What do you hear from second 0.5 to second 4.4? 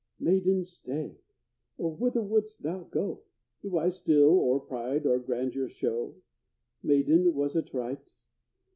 stay! oh, whither wouldst thou go? Do I still